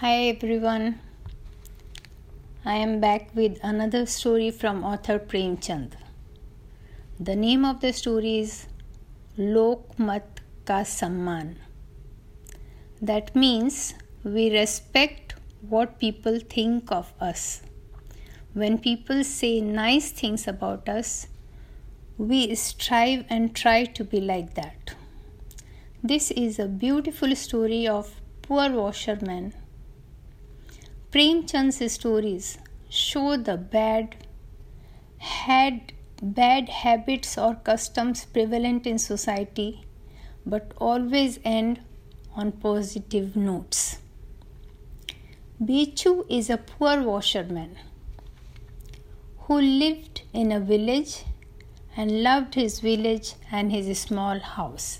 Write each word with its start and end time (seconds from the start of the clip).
Hi 0.00 0.24
everyone. 0.24 0.98
I 2.64 2.74
am 2.74 2.98
back 3.00 3.28
with 3.32 3.60
another 3.62 4.06
story 4.06 4.50
from 4.50 4.82
author 4.82 5.20
Prem 5.20 5.56
Chand. 5.56 5.96
The 7.20 7.36
name 7.36 7.64
of 7.64 7.80
the 7.80 7.92
story 7.92 8.40
is 8.40 8.66
Lokmat 9.38 10.42
Ka 10.64 10.80
Samman. 10.82 11.54
That 13.00 13.36
means 13.36 13.94
we 14.24 14.50
respect 14.58 15.36
what 15.60 16.00
people 16.00 16.40
think 16.40 16.90
of 16.90 17.12
us. 17.20 17.62
When 18.52 18.78
people 18.78 19.22
say 19.22 19.60
nice 19.60 20.10
things 20.10 20.48
about 20.48 20.88
us, 20.88 21.28
we 22.18 22.52
strive 22.56 23.26
and 23.30 23.54
try 23.54 23.84
to 23.84 24.02
be 24.02 24.20
like 24.20 24.54
that. 24.54 24.96
This 26.02 26.32
is 26.32 26.58
a 26.58 26.66
beautiful 26.66 27.36
story 27.36 27.86
of 27.86 28.20
poor 28.42 28.70
washerman. 28.70 29.54
Premchand's 31.14 31.92
stories 31.92 32.58
show 32.88 33.36
the 33.36 33.56
bad 33.56 34.16
had 35.18 35.92
bad 36.20 36.68
habits 36.68 37.38
or 37.38 37.54
customs 37.68 38.24
prevalent 38.24 38.84
in 38.84 38.98
society 38.98 39.84
but 40.44 40.72
always 40.76 41.38
end 41.44 41.78
on 42.34 42.50
positive 42.50 43.36
notes. 43.36 43.98
Bechu 45.62 46.26
is 46.28 46.50
a 46.50 46.56
poor 46.56 47.00
washerman 47.00 47.76
who 49.42 49.60
lived 49.60 50.22
in 50.32 50.50
a 50.50 50.58
village 50.58 51.22
and 51.96 52.24
loved 52.24 52.56
his 52.56 52.80
village 52.80 53.34
and 53.52 53.70
his 53.70 53.96
small 54.00 54.40
house. 54.40 54.98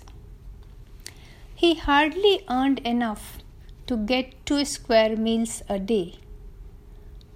He 1.56 1.74
hardly 1.74 2.44
earned 2.48 2.78
enough 2.94 3.38
to 3.86 3.96
get 3.96 4.34
two 4.46 4.64
square 4.64 5.16
meals 5.16 5.62
a 5.68 5.78
day, 5.78 6.14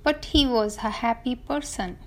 but 0.03 0.27
he 0.27 0.47
was 0.47 0.79
a 0.79 0.91
happy 0.91 1.35
person. 1.35 1.99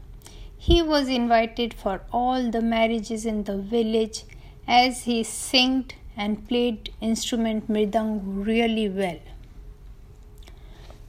He 0.58 0.81
was 0.81 1.08
invited 1.08 1.73
for 1.73 2.02
all 2.11 2.52
the 2.52 2.61
marriages 2.61 3.25
in 3.25 3.44
the 3.45 3.58
village 3.58 4.23
as 4.67 5.03
he 5.03 5.23
sang 5.23 5.92
and 6.16 6.48
played 6.48 6.94
instrument 7.02 7.70
mridang 7.70 8.22
really 8.45 8.89
well. 8.89 9.20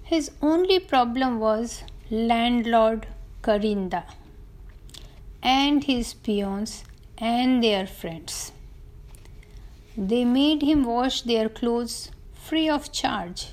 His 0.03 0.31
only 0.41 0.79
problem 0.79 1.39
was 1.41 1.85
landlord 2.11 3.07
Karinda 3.43 4.05
and 5.43 5.85
his 5.85 6.15
peons 6.15 6.85
and 7.19 7.65
their 7.65 7.87
friends. 7.87 8.53
They 9.97 10.25
made 10.25 10.63
him 10.63 10.85
wash 10.85 11.23
their 11.23 11.49
clothes 11.49 12.11
free 12.47 12.69
of 12.69 12.93
charge 13.01 13.49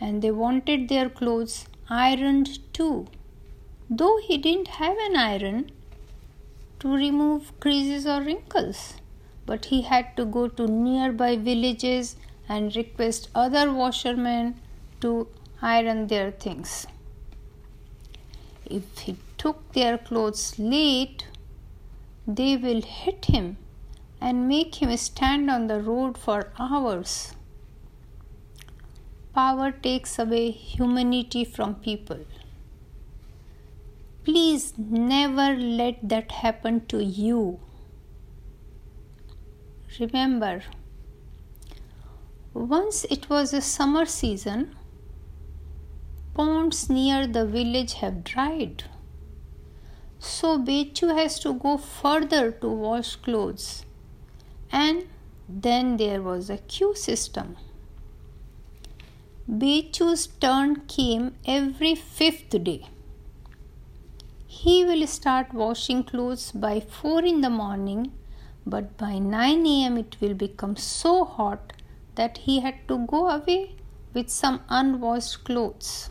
and 0.00 0.22
they 0.22 0.30
wanted 0.30 0.88
their 0.88 1.08
clothes 1.08 1.66
ironed 1.88 2.50
too, 2.72 3.06
though 3.88 4.18
he 4.26 4.36
didn't 4.38 4.68
have 4.82 4.96
an 5.08 5.16
iron 5.16 5.70
to 6.80 6.94
remove 6.94 7.58
creases 7.60 8.06
or 8.06 8.20
wrinkles. 8.22 8.94
But 9.46 9.66
he 9.66 9.82
had 9.82 10.16
to 10.16 10.24
go 10.24 10.48
to 10.48 10.66
nearby 10.66 11.36
villages 11.36 12.16
and 12.48 12.74
request 12.74 13.28
other 13.34 13.72
washermen 13.72 14.54
to 15.00 15.28
iron 15.60 16.06
their 16.06 16.30
things. 16.30 16.86
If 18.64 18.98
he 18.98 19.16
took 19.36 19.72
their 19.72 19.98
clothes 19.98 20.58
late, 20.58 21.26
they 22.26 22.56
will 22.56 22.80
hit 22.80 23.26
him 23.26 23.56
and 24.20 24.48
make 24.48 24.76
him 24.82 24.96
stand 24.96 25.50
on 25.50 25.66
the 25.66 25.80
road 25.80 26.16
for 26.16 26.52
hours. 26.58 27.34
Power 29.34 29.72
takes 29.72 30.16
away 30.18 30.52
humanity 30.52 31.44
from 31.44 31.74
people. 31.74 32.20
Please 34.24 34.74
never 34.78 35.56
let 35.56 36.08
that 36.08 36.30
happen 36.30 36.86
to 36.86 37.02
you. 37.02 37.58
Remember, 39.98 40.62
once 42.52 43.04
it 43.10 43.28
was 43.28 43.52
a 43.52 43.60
summer 43.60 44.06
season, 44.06 44.76
ponds 46.34 46.88
near 46.88 47.26
the 47.26 47.44
village 47.44 47.94
have 47.94 48.22
dried. 48.22 48.84
So 50.20 50.58
Bechu 50.58 51.14
has 51.16 51.40
to 51.40 51.54
go 51.54 51.76
further 51.76 52.52
to 52.52 52.68
wash 52.68 53.16
clothes. 53.16 53.84
And 54.70 55.08
then 55.48 55.96
there 55.96 56.22
was 56.22 56.48
a 56.48 56.58
queue 56.58 56.94
system. 56.94 57.56
Bechu's 59.46 60.26
turn 60.26 60.86
came 60.86 61.34
every 61.46 61.94
fifth 61.94 62.48
day. 62.64 62.88
He 64.46 64.86
will 64.86 65.06
start 65.06 65.52
washing 65.52 66.02
clothes 66.02 66.50
by 66.50 66.80
4 66.80 67.22
in 67.26 67.42
the 67.42 67.50
morning, 67.50 68.12
but 68.64 68.96
by 68.96 69.18
9 69.18 69.66
am 69.66 69.98
it 69.98 70.16
will 70.18 70.32
become 70.32 70.76
so 70.76 71.26
hot 71.26 71.74
that 72.14 72.38
he 72.38 72.60
had 72.60 72.88
to 72.88 73.06
go 73.06 73.28
away 73.28 73.76
with 74.14 74.30
some 74.30 74.62
unwashed 74.70 75.44
clothes. 75.44 76.08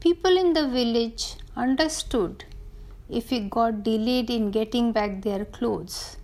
People 0.00 0.36
in 0.36 0.52
the 0.52 0.68
village 0.68 1.36
understood 1.56 2.44
if 3.08 3.30
he 3.30 3.40
got 3.40 3.82
delayed 3.82 4.28
in 4.28 4.50
getting 4.50 4.92
back 4.92 5.22
their 5.22 5.46
clothes. 5.46 6.18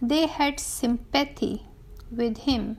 They 0.00 0.26
had 0.26 0.58
sympathy 0.58 1.66
with 2.10 2.38
him 2.38 2.78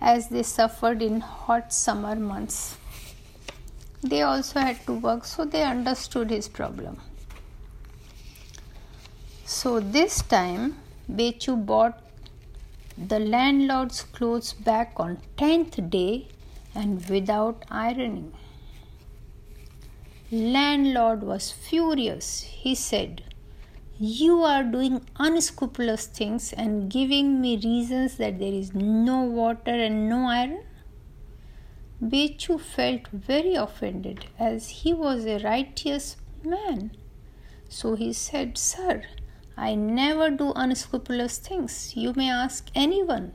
as 0.00 0.28
they 0.28 0.42
suffered 0.42 1.02
in 1.02 1.20
hot 1.20 1.72
summer 1.72 2.14
months. 2.14 2.76
They 4.02 4.22
also 4.22 4.60
had 4.60 4.84
to 4.86 4.94
work, 4.94 5.24
so 5.24 5.44
they 5.44 5.62
understood 5.62 6.30
his 6.30 6.48
problem. 6.48 7.00
So 9.44 9.80
this 9.80 10.22
time, 10.22 10.76
Bechu 11.10 11.64
bought 11.64 12.00
the 12.96 13.18
landlord's 13.18 14.02
clothes 14.02 14.52
back 14.52 14.92
on 14.96 15.18
10th 15.36 15.90
day 15.90 16.28
and 16.74 17.04
without 17.08 17.64
ironing. 17.70 18.32
Landlord 20.30 21.22
was 21.22 21.50
furious. 21.50 22.42
He 22.42 22.74
said, 22.74 23.22
You 24.00 24.44
are 24.44 24.62
doing 24.62 25.04
unscrupulous 25.16 26.06
things 26.06 26.52
and 26.52 26.88
giving 26.88 27.40
me 27.40 27.56
reasons 27.56 28.16
that 28.18 28.38
there 28.38 28.52
is 28.52 28.72
no 28.72 29.22
water 29.22 29.72
and 29.72 30.08
no 30.08 30.28
iron. 30.28 30.60
Bechu 32.00 32.60
felt 32.60 33.08
very 33.08 33.56
offended 33.56 34.26
as 34.38 34.68
he 34.68 34.94
was 34.94 35.26
a 35.26 35.40
righteous 35.40 36.16
man. 36.44 36.92
So 37.68 37.96
he 37.96 38.12
said, 38.12 38.56
Sir, 38.56 39.02
I 39.56 39.74
never 39.74 40.30
do 40.30 40.52
unscrupulous 40.54 41.38
things. 41.38 41.96
You 41.96 42.12
may 42.12 42.30
ask 42.30 42.68
anyone. 42.76 43.32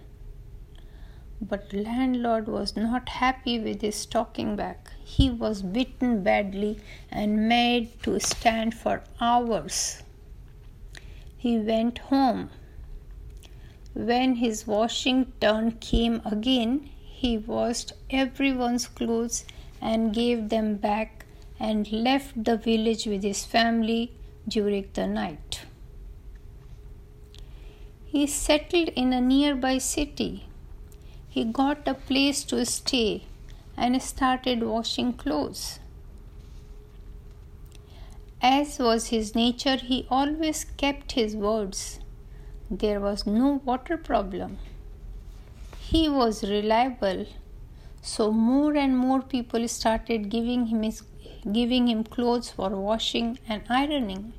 But 1.41 1.73
landlord 1.73 2.47
was 2.47 2.78
not 2.78 3.09
happy 3.09 3.59
with 3.59 3.81
his 3.81 4.06
talking 4.06 4.56
back. 4.56 4.91
He 5.03 5.29
was 5.29 5.62
beaten 5.62 6.23
badly 6.23 6.79
and 7.12 7.50
made 7.50 8.02
to 8.03 8.18
stand 8.22 8.73
for 8.73 9.03
hours. 9.19 10.03
He 11.43 11.57
went 11.59 11.97
home. 12.09 12.49
When 13.93 14.35
his 14.35 14.65
washing 14.65 15.33
turn 15.41 15.71
came 15.73 16.21
again, 16.25 16.89
he 17.21 17.37
washed 17.37 17.93
everyone's 18.09 18.87
clothes 18.87 19.45
and 19.81 20.13
gave 20.13 20.47
them 20.49 20.75
back 20.75 21.25
and 21.59 21.91
left 21.91 22.43
the 22.43 22.57
village 22.57 23.05
with 23.05 23.23
his 23.23 23.43
family 23.45 24.13
during 24.47 24.89
the 24.93 25.07
night. 25.07 25.61
He 28.05 28.25
settled 28.27 28.89
in 28.89 29.11
a 29.11 29.21
nearby 29.21 29.77
city 29.79 30.47
he 31.35 31.43
got 31.43 31.87
a 31.87 31.96
place 31.96 32.43
to 32.43 32.63
stay 32.63 33.23
and 33.75 33.99
started 33.99 34.61
washing 34.61 35.13
clothes. 35.13 35.79
As 38.43 38.78
was 38.78 39.07
his 39.07 39.34
nature, 39.34 39.78
he 39.78 40.05
always 40.11 40.66
kept 40.78 41.13
his 41.13 41.35
words. 41.35 41.99
There 42.69 42.99
was 42.99 43.25
no 43.25 43.61
water 43.66 43.97
problem. 43.97 44.59
He 45.79 46.07
was 46.09 46.43
reliable, 46.43 47.25
so 48.01 48.31
more 48.31 48.75
and 48.75 48.97
more 48.97 49.22
people 49.22 49.67
started 49.67 50.29
giving 50.29 50.67
him 50.67 50.84
his, 50.84 51.03
giving 51.51 51.87
him 51.87 52.03
clothes 52.03 52.51
for 52.51 52.69
washing 52.69 53.40
and 53.47 53.63
ironing. 53.69 54.34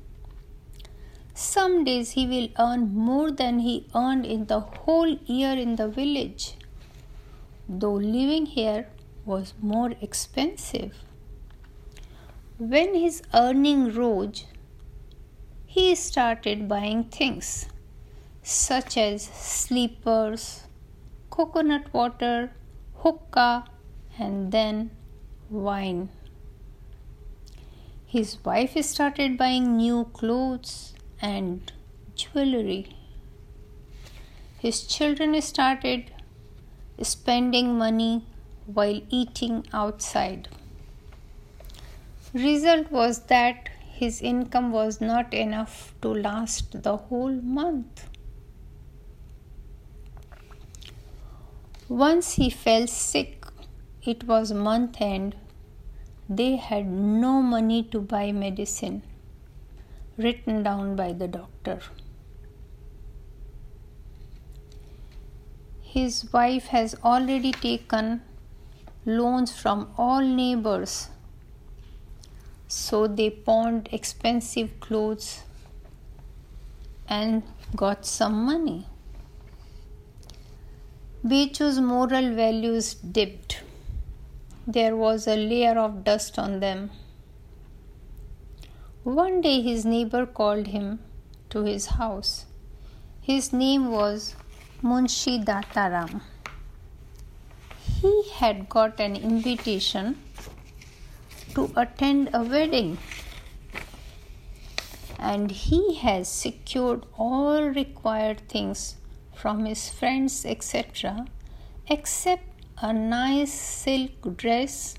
Some 1.33 1.83
days 1.83 2.11
he 2.11 2.27
will 2.27 2.49
earn 2.57 2.93
more 2.95 3.31
than 3.31 3.59
he 3.59 3.87
earned 3.93 4.25
in 4.25 4.45
the 4.45 4.61
whole 4.61 5.17
year 5.25 5.57
in 5.57 5.75
the 5.75 5.89
village 5.89 6.55
though 7.67 7.93
living 7.93 8.45
here 8.45 8.87
was 9.25 9.53
more 9.61 9.91
expensive. 10.01 10.93
When 12.57 12.95
his 12.95 13.21
earning 13.33 13.93
rose, 13.93 14.45
he 15.65 15.93
started 15.93 16.69
buying 16.69 17.03
things 17.03 17.67
such 18.43 18.95
as 18.97 19.23
sleepers, 19.23 20.63
coconut 21.29 21.93
water, 21.93 22.53
hookah, 22.99 23.65
and 24.17 24.53
then 24.53 24.91
wine. 25.49 26.07
His 28.05 28.37
wife 28.45 28.81
started 28.85 29.37
buying 29.37 29.75
new 29.75 30.05
clothes 30.13 30.93
and 31.21 31.73
jewelry. 32.15 32.95
His 34.59 34.87
children 34.87 35.41
started 35.41 36.13
spending 37.01 37.77
money 37.77 38.25
while 38.65 39.01
eating 39.09 39.65
outside. 39.73 40.47
Result 42.35 42.91
was 42.91 43.19
that 43.27 43.69
his 43.97 44.21
income 44.21 44.73
was 44.73 44.99
not 44.99 45.33
enough 45.33 45.95
to 46.01 46.09
last 46.09 46.83
the 46.83 46.97
whole 46.97 47.31
month. 47.31 48.09
Once 51.87 52.33
he 52.33 52.49
fell 52.49 52.87
sick, 52.87 53.45
it 54.03 54.25
was 54.25 54.51
month 54.51 54.99
end. 54.99 55.37
They 56.27 56.57
had 56.57 56.85
no 56.87 57.41
money 57.41 57.83
to 57.83 58.01
buy 58.01 58.33
medicine 58.33 59.01
written 60.17 60.61
down 60.61 60.97
by 60.97 61.13
the 61.13 61.29
doctor. 61.29 61.79
His 65.81 66.33
wife 66.33 66.65
has 66.67 66.95
already 67.01 67.53
taken 67.53 68.23
loans 69.05 69.57
from 69.57 69.93
all 69.97 70.19
neighbors, 70.19 71.07
so 72.75 73.07
they 73.07 73.29
pawned 73.29 73.87
expensive 73.97 74.71
clothes 74.81 75.43
and 77.07 77.41
got 77.75 78.05
some 78.05 78.33
money. 78.45 78.85
Bechu's 81.25 81.79
moral 81.79 82.33
values 82.35 82.93
dipped. 82.95 83.61
There 84.67 84.95
was 84.95 85.25
a 85.25 85.37
layer 85.37 85.79
of 85.79 86.03
dust 86.03 86.37
on 86.37 86.59
them. 86.59 86.89
One 89.03 89.39
day 89.39 89.61
his 89.61 89.85
neighbor 89.85 90.25
called 90.25 90.67
him 90.67 90.99
to 91.51 91.63
his 91.63 91.85
house. 92.01 92.45
His 93.21 93.53
name 93.53 93.89
was 93.89 94.35
Munshi 94.83 95.39
Dataram. 95.45 96.21
He 98.01 98.29
had 98.33 98.67
got 98.67 98.99
an 98.99 99.15
invitation 99.15 100.17
to 101.55 101.71
attend 101.75 102.29
a 102.33 102.43
wedding 102.43 102.97
and 105.19 105.49
he 105.51 105.95
has 105.95 106.27
secured 106.27 107.05
all 107.17 107.63
required 107.63 108.47
things 108.47 108.95
from 109.33 109.65
his 109.65 109.89
friends, 109.89 110.45
etc., 110.45 111.25
except 111.87 112.43
a 112.77 112.91
nice 112.93 113.53
silk 113.53 114.37
dress 114.37 114.95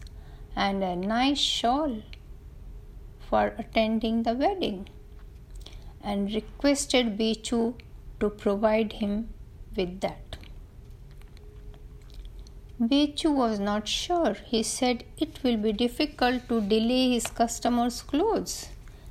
and 0.55 0.83
a 0.83 0.97
nice 0.97 1.39
shawl 1.39 2.03
for 3.29 3.55
attending 3.59 4.23
the 4.23 4.35
wedding 4.35 4.89
and 6.03 6.33
requested 6.35 7.19
Bechu 7.19 7.75
to 8.21 8.31
provide 8.31 8.95
him 8.95 9.29
with 9.77 10.01
that. 10.01 10.26
Bechu 12.81 13.35
was 13.35 13.59
not 13.59 13.89
sure. 13.89 14.35
He 14.35 14.63
said 14.63 15.05
it 15.17 15.43
will 15.43 15.57
be 15.57 15.73
difficult 15.73 16.47
to 16.49 16.61
delay 16.61 17.11
his 17.11 17.27
customers' 17.27 18.03
clothes 18.03 18.69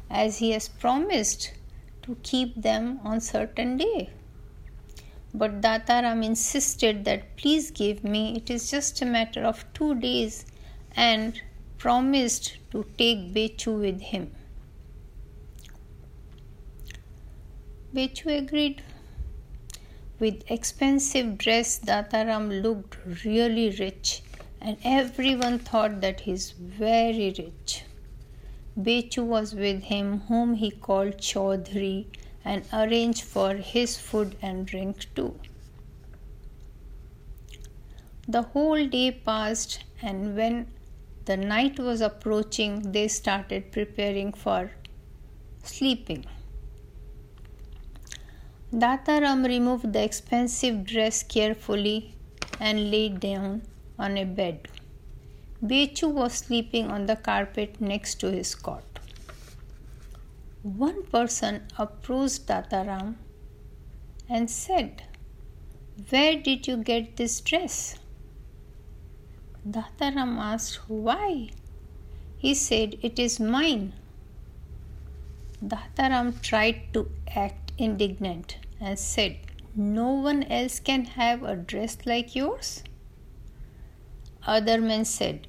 as 0.10 0.38
he 0.38 0.52
has 0.52 0.70
promised 0.70 1.52
to 2.04 2.16
keep 2.22 2.62
them 2.62 3.00
on 3.04 3.20
certain 3.20 3.78
day. 3.78 4.12
But 5.34 5.62
Dataram 5.62 6.24
insisted 6.24 7.06
that 7.06 7.36
please 7.38 7.72
give 7.72 8.04
me, 8.04 8.36
it 8.38 8.50
is 8.52 8.70
just 8.70 9.02
a 9.02 9.06
matter 9.06 9.44
of 9.44 9.66
two 9.74 9.96
days, 9.96 10.46
and 10.96 11.42
promised 11.80 12.58
to 12.72 12.86
take 12.98 13.34
Bechu 13.34 13.80
with 13.80 14.00
him. 14.00 14.32
Bechu 17.94 18.38
agreed. 18.38 18.84
With 20.18 20.50
expensive 20.50 21.38
dress, 21.38 21.78
Dataram 21.80 22.62
looked 22.62 22.98
really 23.26 23.70
rich, 23.78 24.22
and 24.62 24.78
everyone 24.84 25.60
thought 25.60 26.00
that 26.00 26.22
he 26.22 26.32
is 26.32 26.52
very 26.52 27.34
rich. 27.38 27.84
Bechu 28.80 29.26
was 29.26 29.54
with 29.54 29.84
him, 29.84 30.22
whom 30.30 30.56
he 30.56 30.72
called 30.72 31.18
Chaudhary, 31.18 32.06
and 32.46 32.64
arranged 32.72 33.24
for 33.24 33.56
his 33.56 33.98
food 33.98 34.38
and 34.42 34.66
drink 34.66 35.14
too. 35.16 35.38
The 38.28 38.44
whole 38.44 38.88
day 38.88 39.12
passed, 39.12 39.84
and 40.02 40.38
when 40.38 40.68
the 41.26 41.36
night 41.36 41.78
was 41.78 42.00
approaching, 42.00 42.94
they 42.94 43.10
started 43.10 43.72
preparing 43.72 44.32
for 44.32 44.72
sleeping. 45.64 46.26
Dataram 48.74 49.46
removed 49.46 49.94
the 49.94 50.04
expensive 50.04 50.86
dress 50.86 51.22
carefully 51.24 52.16
and 52.60 52.90
lay 52.90 53.10
down 53.10 53.62
on 53.98 54.18
a 54.18 54.26
bed. 54.26 54.68
Bechu 55.64 56.12
was 56.12 56.34
sleeping 56.34 56.90
on 56.90 57.06
the 57.06 57.16
carpet 57.16 57.80
next 57.80 58.16
to 58.22 58.32
his 58.32 58.56
cot. 58.56 58.84
One 60.64 61.04
person 61.04 61.68
approached 61.78 62.48
Dataram 62.48 63.16
and 64.28 64.50
said, 64.50 65.04
Where 66.10 66.36
did 66.36 66.68
you 66.68 66.78
get 66.78 67.18
this 67.18 67.40
dress? 67.42 68.00
Dataram 69.68 70.38
asked, 70.40 70.80
Why? 70.90 71.50
He 72.38 72.56
said, 72.56 72.98
It 73.02 73.20
is 73.20 73.40
mine. 73.40 73.94
Dataram 75.64 76.42
tried 76.42 76.94
to 76.94 77.10
act 77.28 77.65
indignant 77.78 78.58
and 78.80 78.98
said, 78.98 79.38
No 79.76 80.12
one 80.12 80.44
else 80.44 80.80
can 80.80 81.06
have 81.06 81.44
a 81.44 81.56
dress 81.56 81.98
like 82.06 82.36
yours? 82.36 82.84
Other 84.46 84.80
men 84.80 85.06
said, 85.06 85.48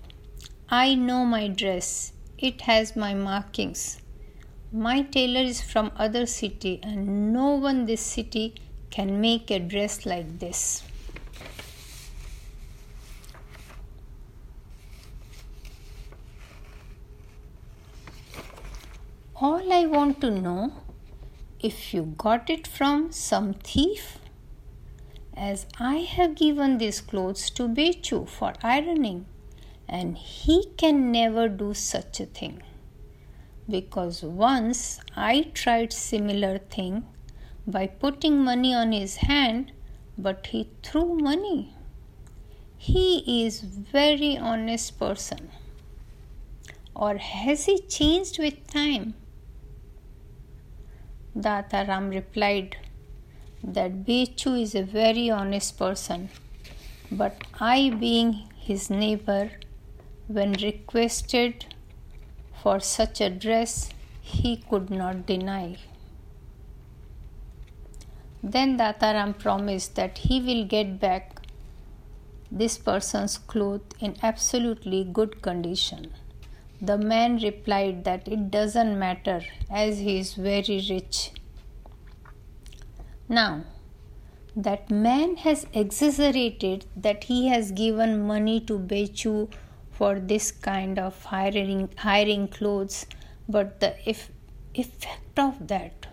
I 0.69 0.95
know 0.95 1.25
my 1.25 1.49
dress, 1.49 2.13
it 2.39 2.63
has 2.63 2.97
my 2.97 3.15
markings. 3.15 4.01
My 4.73 5.03
tailor 5.03 5.43
is 5.43 5.61
from 5.63 5.93
other 5.97 6.27
city 6.27 6.81
and 6.83 7.33
no 7.33 7.51
one 7.55 7.85
this 7.87 8.01
city 8.01 8.55
can 8.91 9.21
make 9.21 9.51
a 9.51 9.59
dress 9.59 10.05
like 10.07 10.39
this. 10.39 10.83
All 19.39 19.73
I 19.73 19.85
want 19.87 20.21
to 20.23 20.31
know 20.31 20.73
if 21.61 21.95
you 21.95 22.15
got 22.19 22.51
it 22.51 22.67
from 22.67 23.11
some 23.13 23.55
thief 23.55 24.19
as 25.35 25.67
I 25.79 25.97
have 25.99 26.35
given 26.35 26.79
these 26.79 27.01
clothes 27.01 27.51
to 27.51 27.69
Bechu 27.69 28.29
for 28.29 28.55
ironing 28.63 29.27
and 29.89 30.17
he 30.17 30.67
can 30.77 31.13
never 31.13 31.49
do 31.49 31.75
such 31.75 32.21
a 32.21 32.27
thing 32.27 32.63
because 33.69 34.23
once 34.23 35.01
I 35.17 35.51
tried 35.55 35.93
similar 35.93 36.59
thing 36.59 37.05
by 37.67 37.87
putting 37.87 38.43
money 38.43 38.75
on 38.75 38.93
his 38.93 39.17
hand 39.17 39.73
but 40.17 40.47
he 40.49 40.71
threw 40.83 41.17
money. 41.17 41.75
He 42.79 43.45
is 43.45 43.61
very 43.61 44.37
honest 44.37 44.99
person. 44.99 45.51
Or 46.95 47.17
has 47.17 47.67
he 47.67 47.79
changed 47.79 48.39
with 48.39 48.67
time? 48.67 49.15
Dataram 51.37 52.09
replied 52.11 52.79
that 53.63 54.07
Bechu 54.07 54.59
is 54.63 54.75
a 54.75 54.83
very 54.83 55.29
honest 55.29 55.77
person, 55.79 56.31
but 57.13 57.43
I, 57.61 57.91
being 57.91 58.49
his 58.57 58.89
neighbor, 58.89 59.51
when 60.29 60.55
requested 60.55 61.67
for 62.63 62.81
such 62.81 63.21
a 63.21 63.29
dress 63.29 63.91
he 64.23 64.57
could 64.57 64.89
not 64.89 65.27
deny. 65.27 65.77
Then 68.43 68.79
Dataram 68.79 69.39
promised 69.39 69.95
that 69.97 70.19
he 70.19 70.41
will 70.41 70.65
get 70.65 70.99
back 70.99 71.43
this 72.51 72.79
person's 72.79 73.37
clothes 73.37 73.93
in 74.01 74.17
absolutely 74.23 75.05
good 75.05 75.43
condition. 75.43 76.13
The 76.81 76.99
man 76.99 77.39
replied 77.39 78.05
that 78.05 78.29
it 78.29 78.51
doesn't 78.51 78.99
matter 78.99 79.43
as 79.71 79.99
he 79.99 80.19
is 80.19 80.35
very 80.35 80.85
rich. 80.91 81.33
Now, 83.29 83.65
that 84.55 84.91
man 84.91 85.37
has 85.37 85.67
exaggerated 85.73 86.87
that 86.97 87.25
he 87.25 87.49
has 87.49 87.73
given 87.73 88.27
money 88.27 88.61
to 88.61 88.79
Bechu 88.79 89.51
for 89.91 90.19
this 90.19 90.51
kind 90.51 90.99
of 90.99 91.23
hiring 91.25 91.89
hiring 91.97 92.49
clothes 92.49 93.07
but 93.49 93.81
the 93.81 93.95
effect 94.09 95.39
of 95.39 95.67
that 95.69 96.07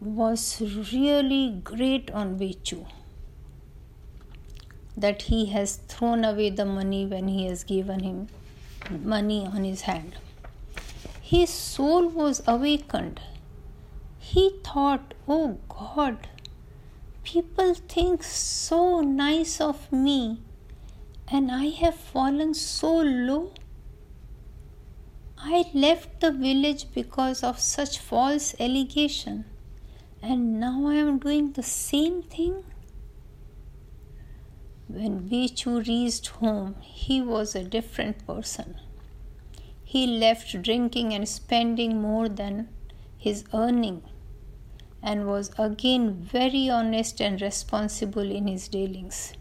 was 0.00 0.60
really 0.92 1.60
great 1.62 2.10
on 2.10 2.38
Bechu. 2.38 2.86
that 4.96 5.22
he 5.22 5.46
has 5.46 5.76
thrown 5.92 6.24
away 6.24 6.50
the 6.50 6.64
money 6.64 7.06
when 7.06 7.28
he 7.28 7.46
has 7.46 7.64
given 7.64 8.00
him 8.00 8.28
money 8.90 9.46
on 9.46 9.64
his 9.64 9.82
hand. 9.82 10.16
His 11.20 11.50
soul 11.50 12.08
was 12.08 12.42
awakened. 12.46 13.20
He 14.18 14.58
thought, 14.64 15.14
Oh 15.26 15.58
God, 15.68 16.28
people 17.24 17.74
think 17.74 18.22
so 18.22 19.00
nice 19.00 19.60
of 19.60 19.90
me, 19.92 20.40
and 21.28 21.50
I 21.50 21.66
have 21.68 21.94
fallen 21.94 22.54
so 22.54 22.96
low. 22.96 23.52
I 25.38 25.64
left 25.74 26.20
the 26.20 26.30
village 26.30 26.86
because 26.94 27.42
of 27.42 27.58
such 27.58 27.98
false 27.98 28.54
allegation, 28.60 29.44
and 30.22 30.60
now 30.60 30.86
I 30.86 30.94
am 30.94 31.18
doing 31.18 31.52
the 31.52 31.62
same 31.62 32.22
thing. 32.22 32.62
When 34.88 35.28
Bechu 35.28 35.86
reached 35.86 36.26
home, 36.28 36.76
he 36.82 37.22
was 37.22 37.54
a 37.54 37.64
different 37.64 38.26
person. 38.26 38.76
He 39.84 40.06
left 40.06 40.60
drinking 40.62 41.14
and 41.14 41.28
spending 41.28 42.00
more 42.00 42.28
than 42.28 42.68
his 43.16 43.44
earning 43.54 44.02
and 45.02 45.26
was 45.26 45.50
again 45.58 46.14
very 46.14 46.68
honest 46.70 47.20
and 47.20 47.40
responsible 47.40 48.30
in 48.30 48.46
his 48.46 48.68
dealings. 48.68 49.32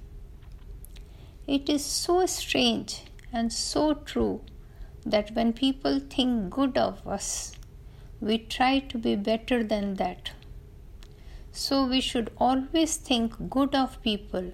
It 1.47 1.69
is 1.69 1.83
so 1.83 2.25
strange 2.25 3.03
and 3.33 3.51
so 3.51 3.93
true 3.93 4.41
that 5.05 5.31
when 5.35 5.53
people 5.53 5.99
think 5.99 6.49
good 6.49 6.77
of 6.77 7.05
us, 7.07 7.53
we 8.19 8.37
try 8.37 8.79
to 8.79 8.97
be 8.97 9.15
better 9.15 9.63
than 9.63 9.95
that. 9.95 10.31
So 11.51 11.85
we 11.85 12.01
should 12.01 12.31
always 12.37 12.97
think 12.97 13.49
good 13.49 13.75
of 13.75 14.01
people 14.01 14.51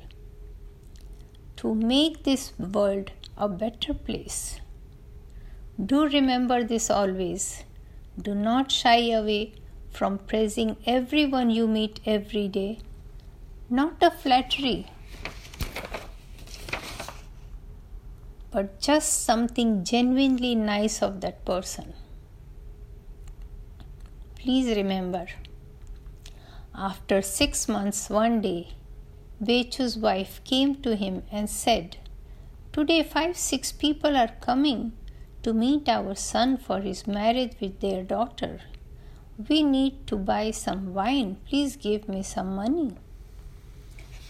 to 1.57 1.73
make 1.75 2.23
this 2.23 2.53
world 2.57 3.11
a 3.35 3.49
better 3.49 3.93
place. 3.93 4.61
Do 5.83 6.07
remember 6.07 6.63
this 6.63 6.89
always. 6.89 7.63
Do 8.19 8.33
not 8.33 8.71
shy 8.71 9.11
away 9.11 9.53
from 9.91 10.19
praising 10.19 10.77
everyone 10.85 11.49
you 11.49 11.67
meet 11.67 11.99
every 12.05 12.47
day. 12.47 12.79
Not 13.69 14.01
a 14.01 14.11
flattery, 14.11 14.87
but 18.51 18.79
just 18.79 19.23
something 19.23 19.83
genuinely 19.83 20.55
nice 20.55 21.01
of 21.01 21.21
that 21.21 21.43
person. 21.43 21.93
Please 24.35 24.75
remember, 24.77 25.27
after 26.73 27.21
six 27.21 27.67
months, 27.67 28.09
one 28.09 28.39
day, 28.41 28.69
Bechu's 29.43 29.97
wife 29.97 30.41
came 30.43 30.75
to 30.81 30.95
him 30.95 31.21
and 31.31 31.47
said, 31.47 31.97
Today 32.73 33.03
five, 33.03 33.37
six 33.37 33.71
people 33.71 34.17
are 34.17 34.31
coming 34.41 34.93
to 35.43 35.53
meet 35.53 35.87
our 35.87 36.15
son 36.15 36.57
for 36.57 36.81
his 36.81 37.05
marriage 37.05 37.53
with 37.61 37.79
their 37.79 38.03
daughter. 38.03 38.61
We 39.47 39.61
need 39.61 40.07
to 40.07 40.15
buy 40.15 40.51
some 40.51 40.93
wine. 40.95 41.37
Please 41.47 41.75
give 41.75 42.09
me 42.09 42.23
some 42.23 42.55
money. 42.55 42.95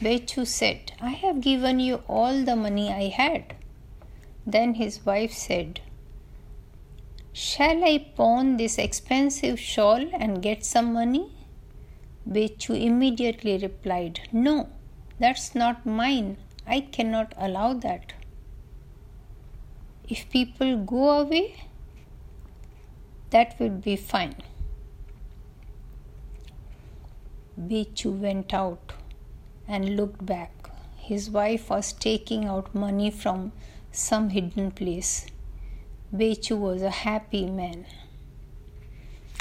Bechu 0.02 0.46
said, 0.46 0.92
I 1.00 1.12
have 1.12 1.40
given 1.40 1.80
you 1.80 2.04
all 2.08 2.44
the 2.44 2.58
money 2.58 2.92
I 2.92 3.08
had. 3.08 3.56
Then 4.46 4.74
his 4.74 5.06
wife 5.06 5.32
said, 5.32 5.80
Shall 7.32 7.84
I 7.84 8.12
pawn 8.16 8.58
this 8.58 8.78
expensive 8.78 9.60
shawl 9.60 10.06
and 10.14 10.42
get 10.42 10.66
some 10.66 10.92
money? 10.92 11.32
Bechu 12.30 12.80
immediately 12.80 13.58
replied, 13.58 14.22
No, 14.32 14.70
that's 15.20 15.56
not 15.56 15.86
mine. 15.86 16.38
I 16.66 16.82
cannot 16.82 17.34
allow 17.38 17.74
that. 17.74 18.14
If 20.08 20.30
people 20.30 20.78
go 20.78 21.20
away, 21.20 21.64
that 23.32 23.60
would 23.60 23.82
be 23.82 23.96
fine. 23.96 24.36
Bechu 27.60 28.18
went 28.20 28.54
out 28.54 28.94
and 29.68 29.96
looked 29.98 30.26
back. 30.26 30.52
His 30.96 31.30
wife 31.30 31.70
was 31.70 31.92
taking 31.94 32.46
out 32.46 32.76
money 32.76 33.10
from 33.10 33.52
some 33.92 34.30
hidden 34.30 34.72
place. 34.72 35.26
Bechu 36.14 36.58
was 36.58 36.82
a 36.82 36.90
happy 36.90 37.46
man. 37.48 37.86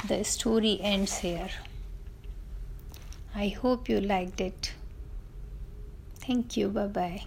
The 0.07 0.23
story 0.23 0.79
ends 0.81 1.19
here. 1.19 1.49
I 3.35 3.49
hope 3.49 3.87
you 3.87 4.01
liked 4.01 4.41
it. 4.41 4.73
Thank 6.27 6.57
you. 6.57 6.69
Bye 6.69 6.87
bye. 6.87 7.21